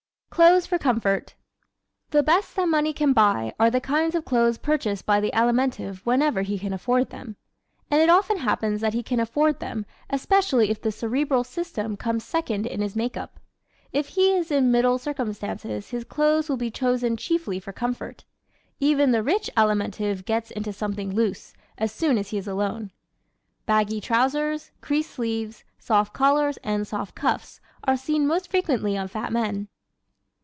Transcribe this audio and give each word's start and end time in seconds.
Clothes 0.41 0.65
for 0.65 0.79
Comfort¶ 0.79 1.35
The 2.11 2.23
best 2.23 2.55
that 2.55 2.65
money 2.67 2.93
can 2.93 3.11
buy 3.11 3.53
are 3.59 3.69
the 3.69 3.81
kinds 3.81 4.15
of 4.15 4.23
clothes 4.23 4.57
purchased 4.57 5.05
by 5.05 5.19
the 5.19 5.29
Alimentive 5.35 5.99
whenever 6.05 6.41
he 6.41 6.57
can 6.57 6.71
afford 6.71 7.09
them. 7.09 7.35
And 7.91 8.01
it 8.01 8.09
often 8.09 8.37
happens 8.37 8.79
that 8.79 8.93
he 8.93 9.03
can 9.03 9.19
afford 9.19 9.59
them, 9.59 9.85
especially 10.09 10.71
if 10.71 10.81
the 10.81 10.91
Cerebral 10.91 11.43
system 11.43 11.97
comes 11.97 12.23
second 12.23 12.65
in 12.65 12.79
his 12.79 12.95
makeup. 12.95 13.41
If 13.91 14.07
he 14.07 14.31
is 14.31 14.51
in 14.51 14.71
middle 14.71 14.97
circumstances 14.97 15.89
his 15.89 16.05
clothes 16.05 16.47
will 16.47 16.57
be 16.57 16.71
chosen 16.71 17.17
chiefly 17.17 17.59
for 17.59 17.73
comfort. 17.73 18.23
Even 18.79 19.11
the 19.11 19.21
rich 19.23 19.49
Alimentive 19.57 20.23
"gets 20.23 20.49
into 20.49 20.71
something 20.71 21.13
loose" 21.13 21.53
as 21.77 21.91
soon 21.91 22.17
as 22.17 22.29
he 22.29 22.37
is 22.37 22.47
alone. 22.47 22.89
Baggy 23.65 23.99
trousers, 23.99 24.71
creased 24.79 25.11
sleeves, 25.11 25.65
soft 25.77 26.13
collars 26.13 26.55
and 26.63 26.87
soft 26.87 27.15
cuffs 27.15 27.59
are 27.83 27.97
seen 27.97 28.25
most 28.25 28.49
frequently 28.49 28.97
on 28.97 29.09
fat 29.09 29.33
men. 29.33 29.67